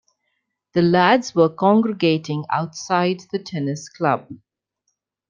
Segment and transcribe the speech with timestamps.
[0.73, 4.29] The lads were congregating outside the tennis club.